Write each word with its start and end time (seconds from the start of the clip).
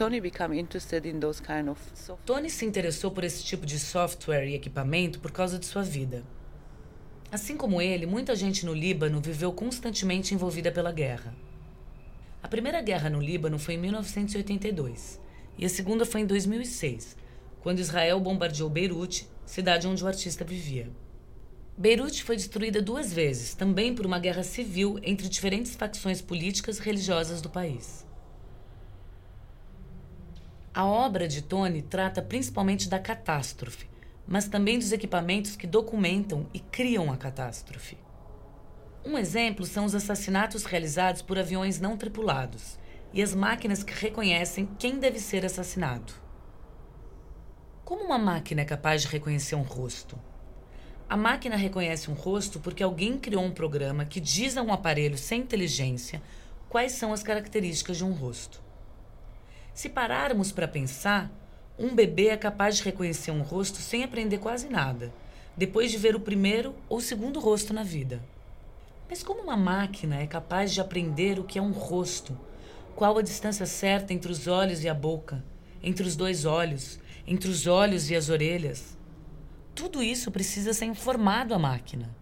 Tony 0.00 0.18
became 0.18 0.58
interested 0.58 1.06
in 1.06 1.20
those 1.20 1.42
kind 1.42 1.68
of 1.68 1.78
software? 1.92 2.24
Tony 2.24 2.48
se 2.48 2.64
interessou 2.64 3.10
por 3.10 3.22
esse 3.22 3.44
tipo 3.44 3.66
de 3.66 3.78
software 3.78 4.48
e 4.48 4.54
equipamento 4.54 5.20
por 5.20 5.30
causa 5.30 5.58
de 5.58 5.66
sua 5.66 5.82
vida. 5.82 6.24
Assim 7.30 7.54
como 7.54 7.82
ele, 7.82 8.06
muita 8.06 8.34
gente 8.34 8.64
no 8.64 8.72
Líbano 8.72 9.20
viveu 9.20 9.52
constantemente 9.52 10.32
envolvida 10.32 10.72
pela 10.72 10.90
guerra. 10.90 11.34
A 12.42 12.48
primeira 12.48 12.80
guerra 12.80 13.10
no 13.10 13.20
Líbano 13.20 13.58
foi 13.58 13.74
em 13.74 13.76
1982 13.76 15.20
e 15.58 15.66
a 15.66 15.68
segunda 15.68 16.06
foi 16.06 16.22
em 16.22 16.26
2006, 16.26 17.14
quando 17.60 17.80
Israel 17.80 18.18
bombardeou 18.20 18.70
Beirute, 18.70 19.28
cidade 19.44 19.86
onde 19.86 20.02
o 20.02 20.06
artista 20.06 20.46
vivia. 20.46 20.90
Beirute 21.76 22.24
foi 22.24 22.36
destruída 22.36 22.80
duas 22.80 23.12
vezes, 23.12 23.52
também 23.52 23.94
por 23.94 24.06
uma 24.06 24.18
guerra 24.18 24.44
civil 24.44 24.98
entre 25.02 25.28
diferentes 25.28 25.76
facções 25.76 26.22
políticas 26.22 26.78
e 26.78 26.82
religiosas 26.82 27.42
do 27.42 27.50
país. 27.50 28.08
A 30.72 30.84
obra 30.84 31.26
de 31.26 31.42
Tony 31.42 31.82
trata 31.82 32.22
principalmente 32.22 32.88
da 32.88 33.00
catástrofe, 33.00 33.88
mas 34.24 34.46
também 34.46 34.78
dos 34.78 34.92
equipamentos 34.92 35.56
que 35.56 35.66
documentam 35.66 36.46
e 36.54 36.60
criam 36.60 37.10
a 37.10 37.16
catástrofe. 37.16 37.98
Um 39.04 39.18
exemplo 39.18 39.66
são 39.66 39.84
os 39.84 39.96
assassinatos 39.96 40.64
realizados 40.64 41.22
por 41.22 41.36
aviões 41.36 41.80
não 41.80 41.96
tripulados 41.96 42.78
e 43.12 43.20
as 43.20 43.34
máquinas 43.34 43.82
que 43.82 43.92
reconhecem 43.92 44.68
quem 44.78 45.00
deve 45.00 45.18
ser 45.18 45.44
assassinado. 45.44 46.12
Como 47.84 48.04
uma 48.04 48.18
máquina 48.18 48.60
é 48.60 48.64
capaz 48.64 49.02
de 49.02 49.08
reconhecer 49.08 49.56
um 49.56 49.62
rosto? 49.62 50.16
A 51.08 51.16
máquina 51.16 51.56
reconhece 51.56 52.08
um 52.08 52.14
rosto 52.14 52.60
porque 52.60 52.84
alguém 52.84 53.18
criou 53.18 53.42
um 53.42 53.50
programa 53.50 54.04
que 54.04 54.20
diz 54.20 54.56
a 54.56 54.62
um 54.62 54.72
aparelho 54.72 55.18
sem 55.18 55.40
inteligência 55.40 56.22
quais 56.68 56.92
são 56.92 57.12
as 57.12 57.24
características 57.24 57.96
de 57.96 58.04
um 58.04 58.12
rosto. 58.12 58.69
Se 59.74 59.88
pararmos 59.88 60.52
para 60.52 60.68
pensar, 60.68 61.30
um 61.78 61.94
bebê 61.94 62.28
é 62.28 62.36
capaz 62.36 62.76
de 62.76 62.82
reconhecer 62.82 63.30
um 63.30 63.42
rosto 63.42 63.78
sem 63.78 64.04
aprender 64.04 64.38
quase 64.38 64.68
nada, 64.68 65.12
depois 65.56 65.90
de 65.90 65.96
ver 65.96 66.14
o 66.14 66.20
primeiro 66.20 66.74
ou 66.88 67.00
segundo 67.00 67.40
rosto 67.40 67.72
na 67.72 67.82
vida. 67.82 68.22
Mas 69.08 69.22
como 69.22 69.42
uma 69.42 69.56
máquina 69.56 70.16
é 70.16 70.26
capaz 70.26 70.72
de 70.72 70.80
aprender 70.80 71.38
o 71.38 71.44
que 71.44 71.58
é 71.58 71.62
um 71.62 71.72
rosto? 71.72 72.36
Qual 72.94 73.16
a 73.16 73.22
distância 73.22 73.64
certa 73.64 74.12
entre 74.12 74.30
os 74.30 74.46
olhos 74.46 74.84
e 74.84 74.88
a 74.88 74.94
boca, 74.94 75.42
entre 75.82 76.06
os 76.06 76.14
dois 76.14 76.44
olhos, 76.44 76.98
entre 77.26 77.48
os 77.48 77.66
olhos 77.66 78.10
e 78.10 78.16
as 78.16 78.28
orelhas? 78.28 78.96
Tudo 79.74 80.02
isso 80.02 80.30
precisa 80.30 80.74
ser 80.74 80.84
informado 80.84 81.54
à 81.54 81.58
máquina. 81.58 82.14